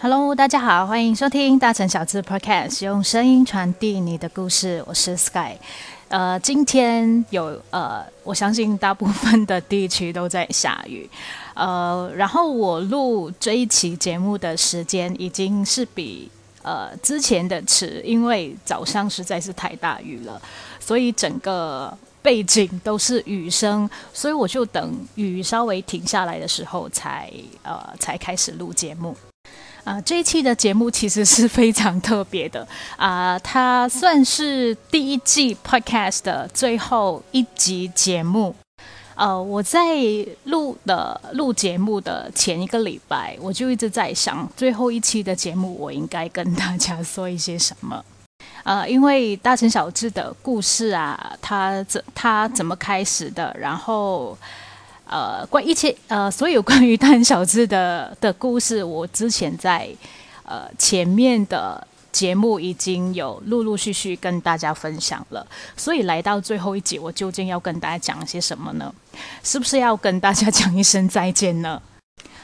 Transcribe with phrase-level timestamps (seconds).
[0.00, 4.80] Hello，大家好，欢迎收听大城小资 Podcast，用声音传递你的故事。
[4.86, 5.56] 我是 Sky。
[6.06, 11.10] 呃，今天有呃，我相信大部分的地区都在下雨。
[11.54, 16.30] 呃，然后我录这一期节目的时间已经是比
[16.62, 20.40] 呃之前的迟，因为早上实在是太大雨了，
[20.78, 27.28] 所以整个背景都是雨声，所以我就等雨稍微停下来的时候才
[27.64, 29.16] 呃才开始录节目。
[29.88, 32.66] 啊，这一期的节目其实是非常特别的
[32.98, 38.54] 啊，它算是第一季 Podcast 的最后一集节目。
[39.14, 39.80] 呃，我在
[40.44, 48.04] 录的录节目的前一个礼拜，我就一直在想，最后一期的节目我应该跟大家说一些什么。
[48.64, 54.36] 呃，因为大城小智的故事啊，它怎它怎么开始的，然后。
[55.08, 59.88] 呃，关一切呃，所有关于蛋小智的的故事，我之前在
[60.44, 65.46] 呃前面的节目已经有陆陆续续跟大家分享了，
[65.78, 68.94] 所以来到最后一集，我究竟要跟大家讲些什么呢？
[69.42, 71.80] 是不是要跟大家讲一声再见呢？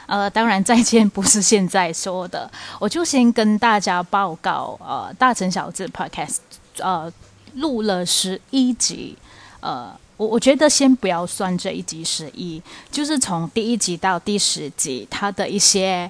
[0.06, 6.38] 呃，当然再见不是现在说的，我就先跟大家报告，呃，大城小智 Podcast
[6.78, 7.12] 呃
[7.56, 9.18] 录了十一集，
[9.60, 9.94] 呃。
[10.16, 16.08] 我我觉得先不要算这一集十一，就是从第一集到第十集，它的一些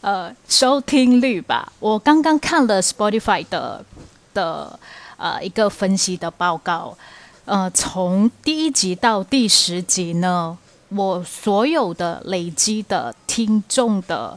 [0.00, 1.72] 呃收听率吧。
[1.78, 3.84] 我刚刚看了 Spotify 的
[4.32, 4.76] 的
[5.16, 6.96] 呃一个分析的报告，
[7.44, 14.36] 呃，从第一集到第十集呢，我所有的累积的听众的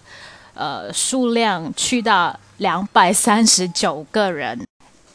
[0.53, 4.63] 呃数量去到两百三十九个人，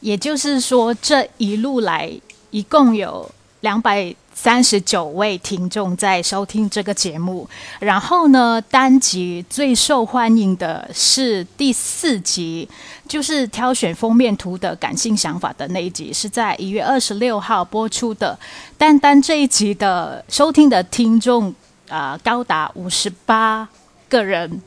[0.00, 2.11] 也就是说这一路来
[2.50, 3.30] 一共有。
[3.62, 12.68] 两百三十九位听众在收听这个节目，然后呢，单集最受欢迎的是第四集，
[13.06, 18.36] 就是挑选封面图的感性想法的那一集，是在一月二十六号播出的。
[18.77, 21.55] 单单这一集的收听的听众
[21.89, 23.68] 啊，高达五十八
[24.08, 24.61] 个人。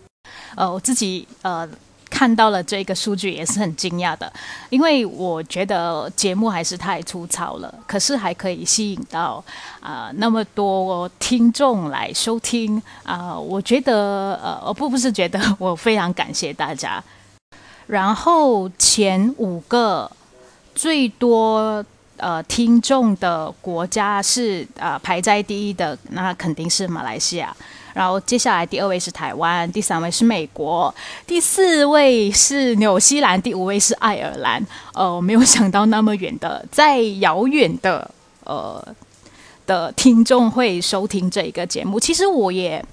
[0.56, 1.68] 呃，我自己呃。
[2.16, 4.32] 看到了这个数据也是很惊讶的，
[4.70, 9.44] 因为我觉得节目还是太粗糙了，可是还可以吸引到
[9.82, 17.04] 啊那么多听众来收听啊，我觉得呃不不是觉得我非常感谢大家。
[17.86, 20.10] 然后前五个
[20.74, 21.84] 最多
[22.18, 27.56] 呃听众的国家是啊排在第一的，那肯定是马来西亚。
[27.94, 30.94] 然后接下来第二位是台湾，第三位是美国，
[31.26, 34.62] 第四位是纽西兰，第五位是爱尔兰。
[34.94, 38.12] 呃，我没有想到那么远的，在遥远的
[38.44, 38.86] 呃
[39.66, 41.98] 的听众会收听这一个节目。
[41.98, 42.84] 其实我也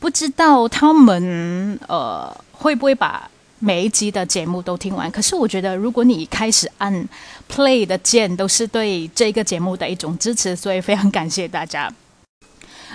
[0.00, 3.30] 不知道他们呃会不会把
[3.64, 5.10] 每一集的节目都听完。
[5.10, 7.08] 可是我觉得，如果你开始按
[7.50, 11.90] play 的键，都是对这个节目的一种支持，所以非常感谢大家。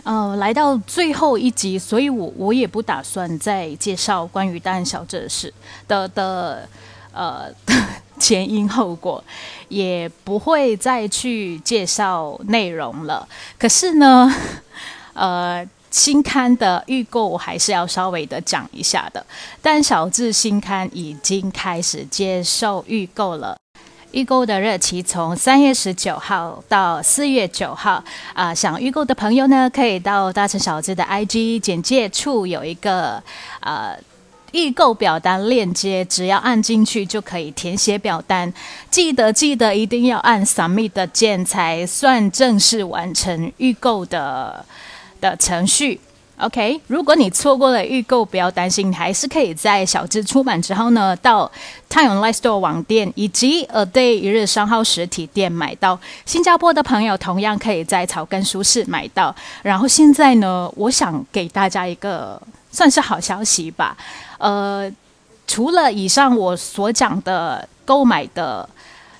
[0.03, 5.51] 呃，来到最后一集，所以我我也不打算再介绍关于大小这事
[5.87, 6.69] 的的
[7.11, 7.47] 呃
[8.19, 9.23] 前因后果，
[9.69, 13.27] 也不会再去介绍内容了。
[13.57, 14.31] 可是呢，
[15.13, 19.25] 呃，新刊的预购还是要稍微的讲一下的。
[19.61, 23.57] 但小智新刊已经开始接受预购了。
[24.11, 33.21] 预购的日期从三月十九号到四月九号啊，想预购的朋友呢，可以到大城小智的 IG 简介处有一个
[33.59, 33.95] 呃
[34.51, 38.51] 预购表单链接，只要按进去就可以填写表单。
[38.89, 44.65] 记得记得一定要按 Submit 的键才算正式完成预购的
[45.19, 45.99] 的程序。
[46.37, 51.51] OK，如果你错过了预购，不要担心，你还是可以在小智出版之后呢，到
[51.89, 55.99] 太阳 Live Store 网店以及 A Day 一日商号实体店买到。
[56.25, 59.35] 新加坡的朋友同样可以在草根书市买到。
[59.63, 62.41] 然后现在呢，我想给大家一个
[62.71, 63.97] 算是好消息吧。
[64.37, 64.89] 呃，
[65.45, 68.69] 除了以上我所讲的购买的。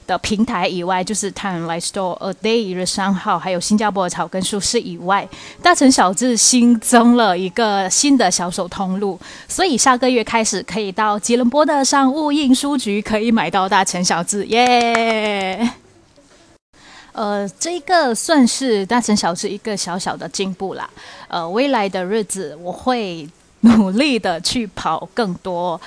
[0.09, 5.29] 的平台以外，就是 Time Life Store、A Day 一日商号，还有新加坡的草根书市以外，
[5.61, 15.69] 大城小智新增了一个新的销售通路，所以下个月开始可以到吉隆坡的商务印书局可以买到大城小智耶。
[17.11, 20.89] 呃，这个算是大城小智一个小小的进步啦。
[21.27, 23.29] 呃，未来的日子我会
[23.59, 25.79] 努力的去跑更多。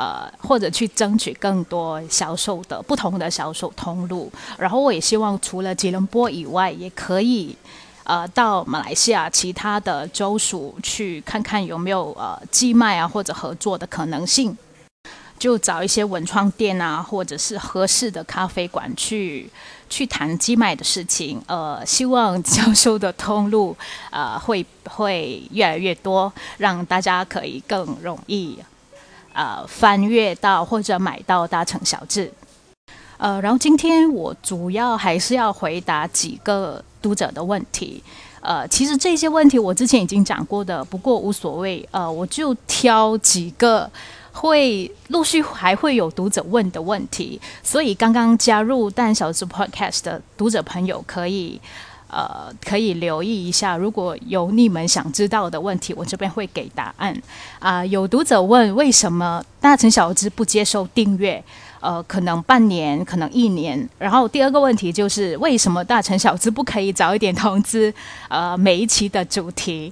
[0.00, 7.54] 呃，或者去争取更多销售的不同的销售通路，然后我也希望除了吉隆坡以外，也可以。
[8.04, 14.56] 呃到马来西亚其他的州属去看看有没有呃寄卖啊或者合作的可能性。
[15.38, 19.48] 就找一些文创店啊，或者是合适的咖啡馆去
[19.88, 21.40] 去谈寄卖的事情。
[21.46, 23.76] 呃，希望销售的通路
[24.10, 28.58] 呃会会越来越多，让大家可以更容易
[29.32, 32.32] 呃翻阅到或者买到大成小志。
[33.18, 38.02] 呃，然后今天我主要还是要回答几个读者的问题。
[38.40, 41.86] 呃，其实这些问题我之前已经讲过的，不过无所谓。
[41.90, 43.90] 呃，我就挑几个。
[44.32, 51.60] 会陆续还会有读者问的问题，所以刚刚加入蛋小子 Podcast 的读者朋友可以
[52.10, 57.16] 呃可以留意一下，如果有你们想知道的问题，我这边会给答案
[57.58, 57.84] 啊。
[57.86, 61.42] 有读者问为什么大成小资不接受订阅？
[61.80, 63.88] 呃，可能半年，可能一年。
[63.98, 67.92] 然后第二个问题就是为什么大成小资不可以早一点通知
[68.28, 69.90] 呃每一期的主题？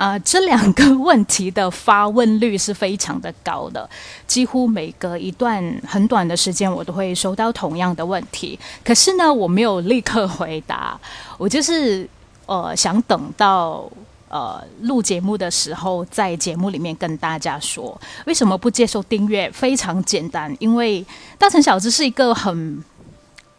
[0.00, 3.86] 啊，这两个问题的发问率是非常的高的，
[4.26, 8.58] 几乎每隔一段很短的时间，我都会收到同样的问题。
[8.82, 10.98] 可是呢，我没有立刻回答，
[11.36, 12.08] 我就是
[12.46, 13.86] 呃想等到
[14.30, 19.50] 呃录节目的时候，在节目里面跟大家说为什么不接受订阅。
[19.50, 21.04] 非常简单，因为
[21.36, 22.82] 大城小子是一个很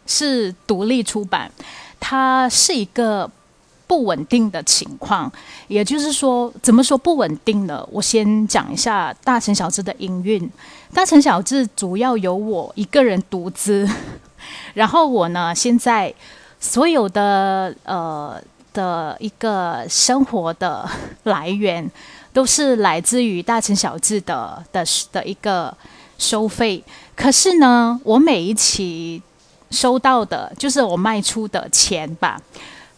[0.08, 1.48] 是独立出版，
[2.00, 3.30] 它是一个。
[3.92, 5.30] 不稳定的情况，
[5.68, 7.86] 也就是说，怎么说不稳定呢？
[7.92, 10.50] 我先讲一下大成小志的营运。
[10.94, 13.86] 大成小志主要由我一个人独资，
[14.72, 16.14] 然后我呢，现在
[16.58, 18.42] 所有的呃
[18.72, 20.88] 的一个生活的
[21.24, 21.90] 来源，
[22.32, 25.76] 都是来自于大成小志的的的一个
[26.16, 26.82] 收费。
[27.14, 29.20] 可是呢，我每一期
[29.70, 32.40] 收到的，就是我卖出的钱吧。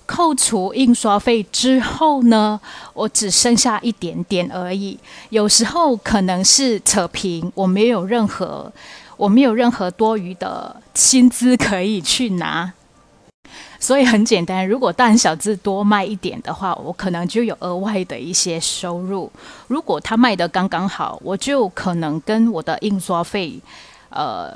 [0.07, 2.61] 扣除印刷费之后呢，
[2.93, 4.99] 我只剩下一点点而已。
[5.31, 8.71] 有时候可能是扯平，我没有任何，
[9.17, 12.71] 我没有任何多余的薪资可以去拿。
[13.81, 19.33] 所以很简单，如果大小字多卖一点的话，我可能就有额外的一些收入。
[19.69, 23.59] 如果他卖的刚刚好，我就可能跟我的印刷费，
[24.11, 24.55] 呃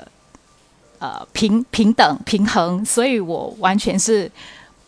[0.99, 2.85] 呃平平等平衡。
[2.85, 4.31] 所以我完全是。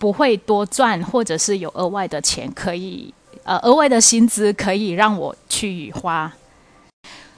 [0.00, 3.12] 不会多赚，或者是有额外的钱可以，
[3.44, 6.32] 呃，额外的薪资可以让我去花。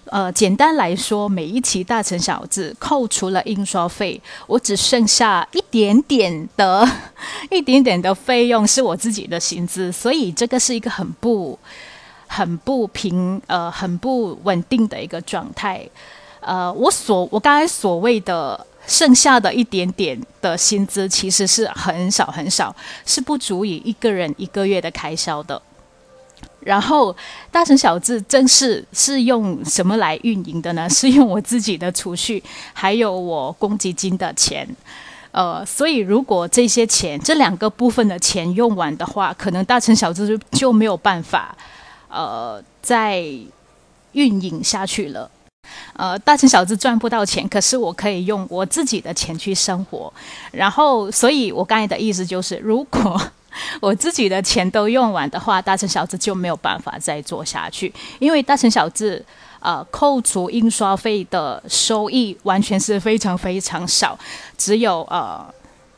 [0.04, 6.88] 呃，简单来说，每一期大成小字扣除了印刷费，我只剩下一点点的、
[7.50, 11.58] 一点点的费用是我自己的薪资，所以这个是一个很不、
[12.28, 15.84] 很不平、呃，很不稳定的一个状态。
[16.38, 18.64] 呃，我所我刚才所谓的。
[18.86, 22.74] 剩下的一点点的薪资其实是很少很少，
[23.06, 25.60] 是不足以一个人一个月的开销的。
[26.60, 27.14] 然后
[27.50, 30.88] 大城小字正是是用什么来运营的呢？
[30.88, 32.42] 是用我自己的储蓄，
[32.72, 34.68] 还有我公积金的钱。
[35.32, 41.56] 呃，所以如果这些钱这两个部分的钱用完的话，可能大城小字就就没有办法
[42.08, 43.24] 呃再
[44.12, 45.30] 运营下去了。
[45.94, 50.12] 呃，大成小子赚不到钱，可是我可以用我自己的钱去生活。
[50.50, 53.20] 然后，所以我刚才的意思就是，如果
[53.80, 57.92] 我自己的钱都用完的话，大成小子就没有办法再做下去。
[58.18, 59.22] 因为大成小子，
[59.60, 64.18] 呃，扣除印刷费的收益完全是非常非常少，
[64.56, 65.44] 只有呃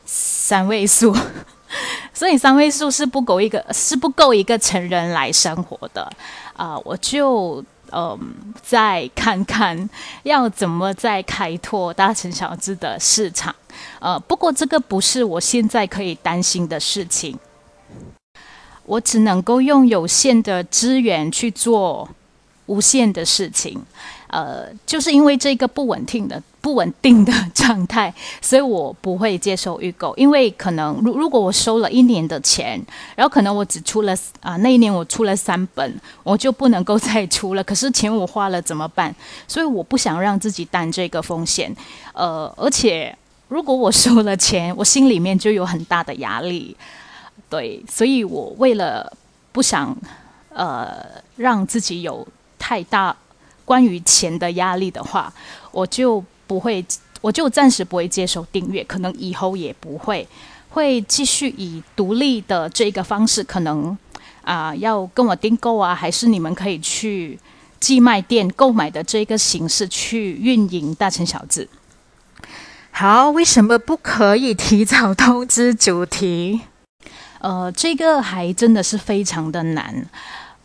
[0.05, 1.15] 三位数，
[2.13, 6.11] 所以三位数是不够一个，是不够一个成人来生活的。
[6.57, 7.63] 啊，我就。
[7.95, 9.89] 嗯，再看看
[10.23, 13.55] 要怎么再开拓大城小资的市场。
[13.99, 17.39] 呃，不过这个不是我现在可以担心的事情。
[18.83, 22.07] 我只能够用有限的资源去做
[22.65, 23.81] 无限的事情。
[24.35, 26.41] 呃，就是因为这个不稳定的。
[26.65, 28.11] 不稳定的状态，
[28.41, 32.83] 所以我不会接受预购，因为可能如如果我收了一年的钱，
[33.15, 37.63] 然后可能我只出了啊那一年我出了三本，我就不能够再出了。
[37.63, 39.13] 可是钱我花了怎么办？
[39.47, 41.71] 所以我不想让自己担这个风险。
[42.13, 43.15] 呃，而且
[43.47, 46.75] 如果我收了钱，我心里面就有很大的压力。
[47.47, 49.15] 对，所以我为了
[49.51, 49.95] 不想
[50.49, 50.97] 呃
[51.35, 52.27] 让自己有
[52.57, 53.15] 太大
[53.65, 55.33] 关于钱的压力的话，
[55.71, 56.23] 我就。
[56.47, 56.85] 不会，
[57.21, 60.27] 我就暂时不会接受订阅，可能以后也不会，
[60.69, 63.97] 会继续以独立的这个方式，可能
[64.43, 67.39] 啊要跟我订购啊，还是你们可以去
[67.79, 71.67] 寄卖店购买的这个形式去运营大成小子。
[72.91, 76.61] 好，为什么不可以提早通知主题？
[77.39, 80.07] 呃，这个还真的是非常的难。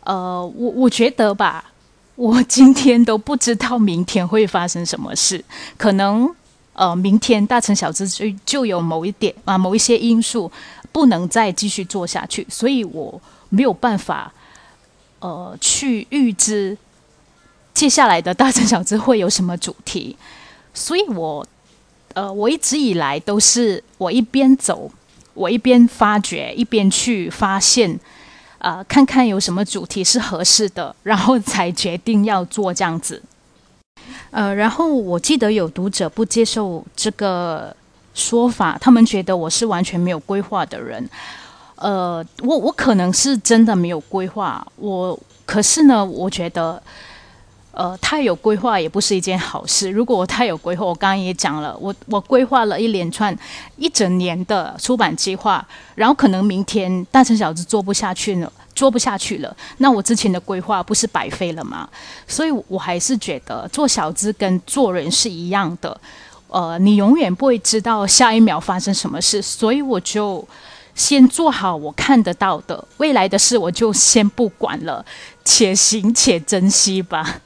[0.04, 1.72] 呃，我我觉得吧，
[2.16, 5.42] 我今天都不知道明天会发生什么事，
[5.76, 6.28] 可能
[6.72, 10.50] 呃，明天大城小智就就有某一点啊，某一些因素
[10.92, 14.32] 不能再继续做下去，所以我没有办法
[15.20, 16.76] 呃去预知
[17.72, 20.16] 接下来的大城小智会有什么主题，
[20.74, 21.46] 所以我
[22.14, 24.90] 呃，我一直以来都是我一边走。
[25.32, 27.98] 我一边发掘，一边去发现，
[28.60, 33.22] 呃，看看有什么主题是合适的，然后才决定要做这样子。
[34.30, 37.74] 呃，然后我记得有读者不接受这个
[38.14, 41.08] 说法，他们觉得我是完全没有规划的人。
[41.76, 46.82] 呃，我我可能是真的没有规划，我可是呢，我觉得。
[47.72, 49.88] 呃，太有规划也不是一件好事。
[49.88, 53.34] 如果我太有规划，我刚刚也讲了，我我规划了一连串
[53.76, 61.88] 一整年的出版计划，然后可能明天大成小子做不下去了，做不下去了，那我之前的规划不是白费了吗？
[62.26, 65.98] 所以我还是觉得做小资跟做人是一样的，
[66.48, 70.46] 呃，你永远不会知道下一秒发生什么事，所以我就
[70.96, 75.04] 先做好我看得到的，未来的事我就先不管了，
[75.44, 77.40] 且行且珍惜吧。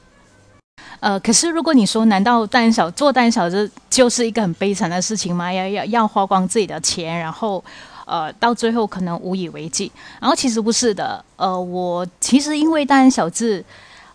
[1.05, 5.53] 呃，可是如果你说，难道大人小做大人小子就是一个很悲惨的事情吗？
[5.53, 7.63] 要要要花光自己的钱，然后
[8.07, 9.91] 呃，到最后可能无以为继。
[10.19, 13.63] 然后其实不是的，呃，我其实因为大人小智，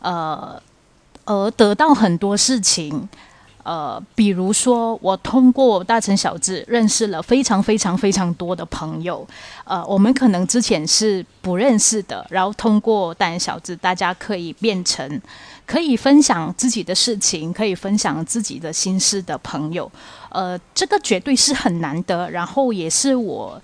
[0.01, 0.61] 呃，
[1.27, 3.09] 而得到很多事情。
[3.63, 9.25] 呃，比如说，我通过大城小智认识了非常非常非常多的朋友。
[9.65, 15.21] 呃，我们可能之前是不认识的，然后通过大人小智，大家可以变成
[15.71, 19.91] 可以分享自己的事情，可以分享自己的心事的朋友。
[20.31, 23.63] 呃，这个绝对是很难得，然后也是我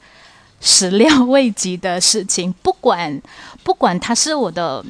[0.60, 2.52] 始料未及的事情。
[2.62, 3.20] 不管
[3.64, 4.84] 不管他是我的。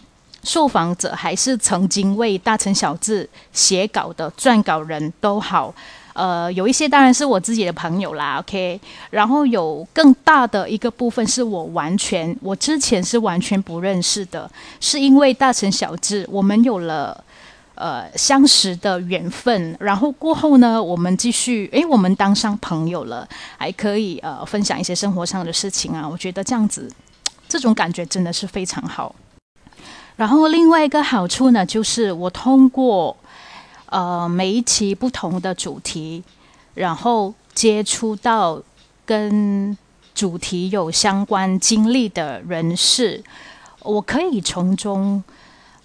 [0.44, 5.74] 受访者还是曾经为大城小志写稿的撰稿人都好，
[6.16, 8.80] 呃，有一些当然是我自己的朋友啦，OK，
[9.10, 17.22] 然后有更大的一个部分是我完全我之前是完全不认识的，是因为大成小智我们有了
[17.74, 26.90] 呃相识的缘分，然后过后呢，我们继续诶，我们当上朋友了，还可以呃分享一些生活上的事情啊，我觉得这样子
[27.46, 29.14] 这种感觉真的是非常好。
[30.16, 33.14] 然后另外一个好处呢，就是我通过
[33.96, 36.22] 呃每一期不同的主题，
[36.74, 38.60] 然后接触到
[39.06, 39.74] 跟
[40.14, 43.24] 主题有相关经历的人士，
[43.80, 45.24] 我可以从中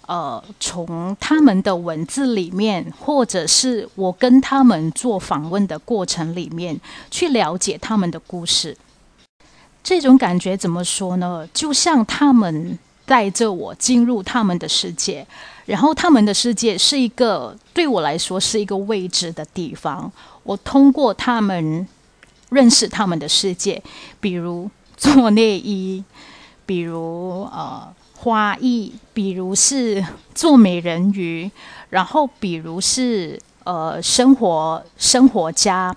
[0.06, 6.78] 呃从他们的文字里面，或者是我跟他们做访问的过程里面，
[7.10, 8.76] 去了解他们的故事。
[9.82, 11.48] 这种感觉怎么说呢？
[11.54, 12.78] 就像他们。
[13.04, 15.26] 带着我进入他们的世界，
[15.66, 20.10] 然后他们的世界是一个对我来说是一个未知的地方。
[20.42, 21.86] 我通过他们
[22.50, 23.82] 认识他们的世界，
[24.20, 26.02] 比如做内衣，
[26.66, 30.04] 比如呃花艺，比如是
[30.34, 31.50] 做美人鱼，
[31.90, 35.94] 然后比如是呃生活生活家，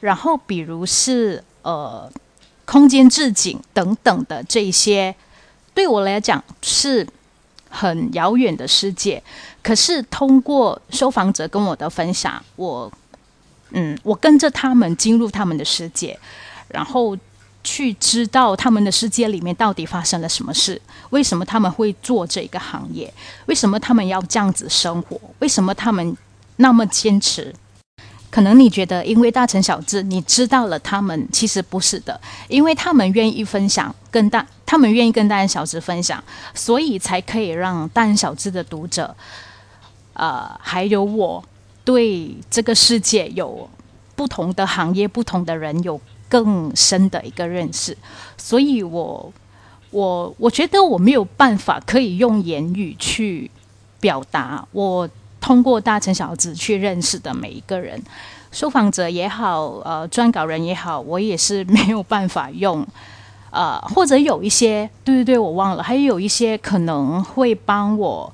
[0.00, 2.10] 然后比如是呃
[2.64, 5.14] 空间置景等等的这些。
[5.74, 7.06] 对我来讲是
[7.72, 9.20] 很遥远的世界，
[9.62, 12.92] 可是通过受访者跟我的分享，我
[13.70, 16.18] 嗯，我跟着他们进入他们的世界，
[16.68, 17.16] 然后
[17.64, 23.12] 去知道他们的世界里面到底发生了什么事，为什么他们会做这个行业，
[23.46, 26.14] 为什么他们要这样子生活，为什么他们
[26.56, 27.54] 那么坚持。
[28.30, 36.24] 可能你觉得，因为大成小智，你知道了他们，其实不是的，因为他们愿意分享，跟大，他们愿意跟大人小智分享，
[36.54, 39.14] 所以才可以让大人小智的读者，
[40.14, 41.44] 呃，还有我
[41.84, 43.68] 对这个世界有
[44.16, 47.94] 不同的行业、不同的人有更深的一个认识。
[48.38, 49.30] 所以我，
[49.90, 53.50] 我我觉得我没有办法可以用言语去
[54.00, 55.06] 表达我。
[55.38, 58.00] 通过大成小子去认识的每一个人，
[58.52, 62.86] 受访者也好，呃，撰稿人也好，我也是没有办法用，
[63.52, 68.32] 呃，或者有一些，对对对，我忘了，还有一些可能会帮我，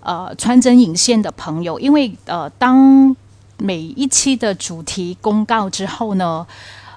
[0.00, 3.14] 呃，穿针引线的朋友，因为呃，当
[3.58, 6.46] 每一期的主题公告之后呢，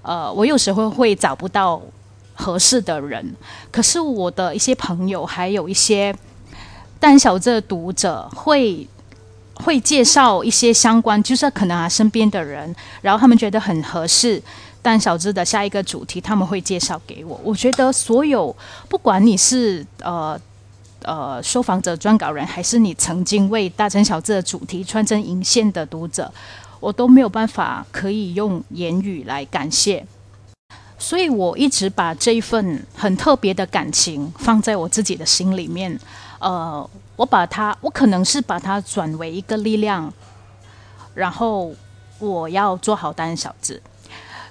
[0.03, 1.81] 呃，我有时候会找不到
[2.35, 3.35] 合适的人，
[3.71, 6.15] 可是我的一些朋友，还有一些
[6.99, 8.87] 胆小的读者会。
[9.65, 14.39] 会介绍一些相关，就是可能啊身边的人，然后他们觉得很合适，
[14.87, 17.37] 但小智的下一个主题他们会介绍给我。
[17.43, 18.55] 我觉得所有
[18.87, 20.39] 不管你是呃
[21.01, 26.31] 呃受访者、撰稿人，还是你曾经为大成小智的主题穿针引线的读者，
[26.79, 30.05] 我都没有办法可以用言语来感谢。
[30.97, 35.99] 所以我一直把这一份很特别的感情放在我自己的心里面。
[36.39, 40.13] 呃，我把它，我可能是把它转为一个力量，
[41.13, 41.73] 然后
[42.19, 43.81] 我要做好大成小智。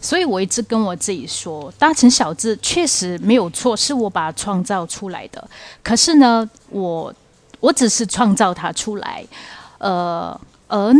[0.07, 5.51] 所以我一直跟我自己说，大成小智确实没有错，是我把它创造出来的。
[5.83, 7.13] 可是呢，我
[7.59, 9.27] 我只是创造它出来，
[9.79, 10.95] 呃，而。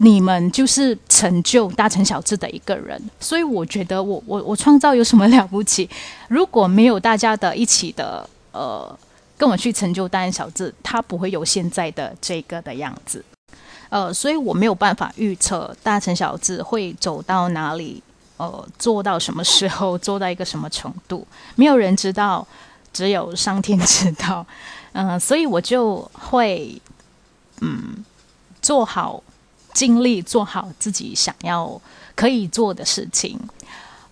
[0.00, 5.90] 你们就是成就大成小智的一个人，所以我觉得我我我创造有什么了不起？
[6.28, 8.96] 如果没有大家的一起的呃，
[9.36, 13.24] 跟我去成就大成小智，他不会有现在的这个的样子。
[13.88, 18.00] 呃，所以我没有办法预测大成小智会走到哪里，
[18.38, 22.46] 呃，做到什么时候，做到一个什么程度，没有人知道，
[22.92, 24.46] 只有上天知道。
[24.92, 26.80] 嗯，所以我就会
[27.60, 28.04] 嗯
[28.62, 29.22] 做好。
[29.74, 31.80] 尽力做好自己想要
[32.16, 33.38] 可以做的事情，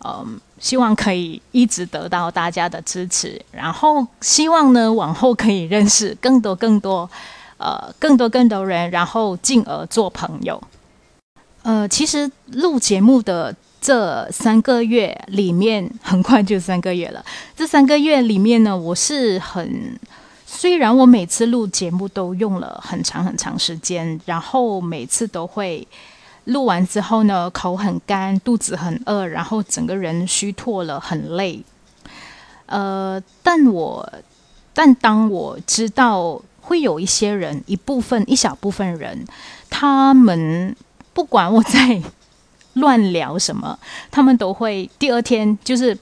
[0.04, 7.10] 嗯，希望可以一直得到大家的支持，然后希望呢往后可以认识更多更多，
[7.56, 10.62] 呃，更多更多人，然后进而做朋友。
[11.62, 13.52] 呃，其实录节目的
[13.86, 17.24] 这三个月里面，很快就三个月了。
[17.54, 19.96] 这三个月里面呢，我是很。
[20.44, 25.86] 虽然我每次录节目都用了很长很长时间，然后每次都会
[26.46, 31.62] 录完之后呢，口很干，肚子很饿，然后整个人虚脱了，很累。
[32.66, 34.12] 呃，但我
[34.74, 39.24] 但当我知道会有一些人，一部分一小部分人，
[39.70, 40.74] 他们
[41.12, 42.02] 不管我在
[42.76, 43.78] 乱聊什么，
[44.10, 45.96] 他们都会第二天就是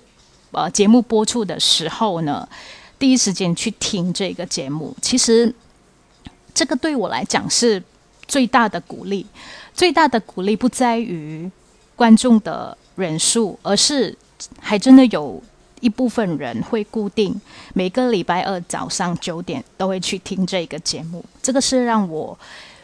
[0.53, 2.49] 呃节目播出的时候呢。
[2.97, 5.53] 第一时间去听这个节目，其实
[6.55, 7.83] 这个对我来讲是
[8.27, 9.27] 最大的鼓励。
[9.75, 11.51] 最大的鼓励不在于
[11.97, 14.17] 观众的人数，而是
[14.61, 15.43] 还真的有
[15.81, 17.39] 一部分人会固定
[17.75, 21.23] 每个礼拜二早上九点都会去听这个节目。
[21.43, 22.39] 这个是让我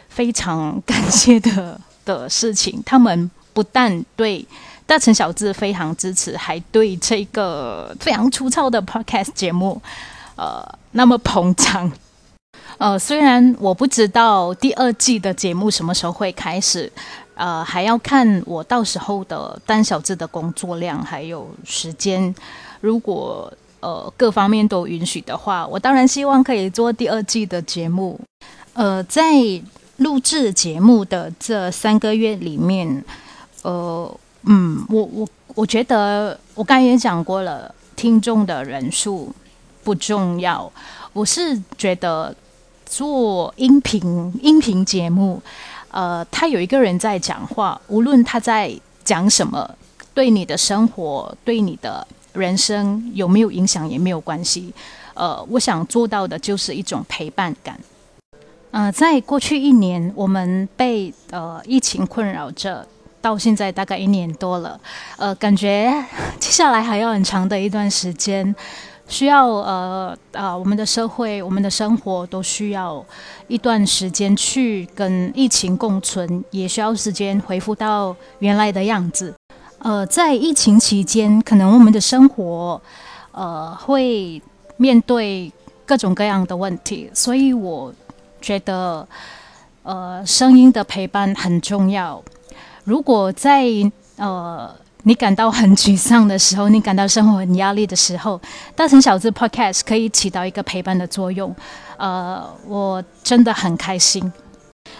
[0.09, 2.83] 非常感谢的 的事情。
[2.85, 4.47] 他们不但对。
[4.87, 9.81] 大成小智非常支持，还对这个非常粗糙的 podcast 节目，
[10.35, 10.61] 呃，
[10.91, 11.89] 那么捧场。
[12.77, 16.93] 呃，虽然我不知道第二季的节目什么时候会开始，
[17.35, 22.35] 呃，还要看我到时候的单小智的工作量还有时间。
[22.81, 28.19] 如果呃各方面都允许的话，我当然希望可以做第二季的节目。
[28.73, 29.23] 呃，在
[29.99, 33.05] 录制节目的这三个月里面，
[33.63, 34.19] 呃。
[34.45, 39.31] 嗯，我我我觉得我刚才也讲过了，听众的人数
[39.85, 40.73] 不重要。
[41.13, 42.35] 我是觉得
[42.87, 45.43] 做音频音频节目，
[45.91, 49.71] 呃，他有一个人在讲话，无论他在讲什么，
[50.15, 54.73] 对你的生活、对你的人生有没有影响也没有关系。
[55.13, 57.79] 呃，我想做到的就是一种陪伴感。
[58.71, 62.89] 呃，在过去一年，我们被呃疫情困扰着。
[63.21, 64.81] 到现在大概一年多了，
[65.19, 65.93] 呃，感觉
[66.39, 68.55] 接下来还要很长的一段时间，
[69.09, 73.05] 需要呃啊，我们的社会、我们的生活都需要
[73.47, 79.35] 一段时间去跟疫情共存，也需要时间恢复到原来的样子。
[79.81, 82.81] 呃，在疫情期间，可能我们的生活
[83.33, 84.41] 呃会
[84.77, 85.53] 面对
[85.85, 87.93] 各种各样的问题，所以我
[88.41, 89.07] 觉得
[89.83, 92.23] 呃声音的陪伴很重要。
[92.85, 93.65] 如果在
[94.17, 98.41] 呃你感到很沮丧的时候，你感到生活很压力的时候，
[98.77, 101.55] 大城小子 Podcast 可以起到一个陪伴的作用。
[101.97, 104.31] 呃，我真的很开心。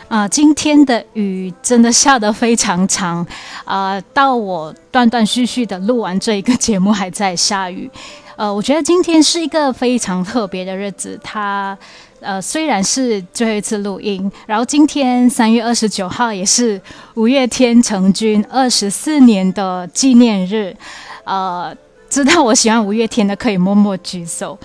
[0.09, 3.27] 啊，今天的雨真的下得非常长
[3.65, 7.91] 啊，到我断断续续的录完这一个节目还在下雨。
[8.37, 11.19] 呃，我觉得今天是一个非常特别的日子。
[11.23, 11.77] 它
[12.21, 16.81] 呃，虽然是最后一次录音，然后今天三月二十九号也是
[17.15, 20.77] 五月天成军二十四年的纪念日。
[21.25, 21.75] 呃，
[22.09, 24.59] 知道我喜欢五月天的可以默默举手。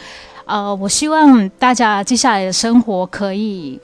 [0.46, 3.80] 呃，我希望大家接下来的生活可以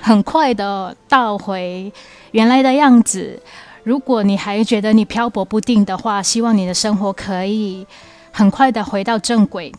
[0.00, 1.92] 很快的倒回
[2.30, 3.38] 原来的样子。
[3.82, 7.84] 如果你还觉得你漂泊不定的话，希望你的生活可以
[8.30, 9.72] 很快的回到正轨。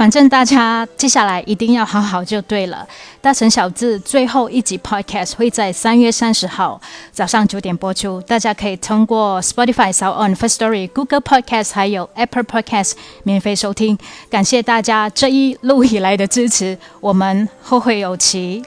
[0.00, 2.88] 反正大家接下来一定要好好就对了。
[3.20, 6.80] 大城小智最后一集 Podcast 会在三月三十号
[7.12, 12.92] 早上九点播出，大家可以通过 Spotify、s o u n First Story、Google Podcast 还有 Apple Podcast
[13.24, 13.98] 免费收听。
[14.30, 18.62] 感谢大家这一路以来的支持，我们后会有期。